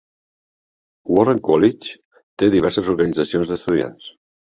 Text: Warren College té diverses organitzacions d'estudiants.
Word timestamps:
Warren 1.17 1.41
College 1.47 1.91
té 2.43 2.49
diverses 2.55 2.89
organitzacions 2.95 3.53
d'estudiants. 3.53 4.09